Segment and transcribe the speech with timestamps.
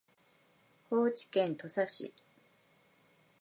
[0.89, 2.11] 高知県土佐市